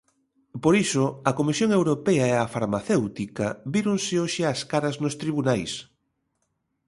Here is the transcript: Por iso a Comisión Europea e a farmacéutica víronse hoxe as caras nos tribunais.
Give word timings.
Por 0.63 0.73
iso 0.85 1.05
a 1.29 1.31
Comisión 1.39 1.69
Europea 1.79 2.23
e 2.33 2.35
a 2.43 2.51
farmacéutica 2.55 3.47
víronse 3.73 4.13
hoxe 4.23 4.41
as 4.53 4.59
caras 4.71 4.95
nos 5.03 5.17
tribunais. 5.21 5.71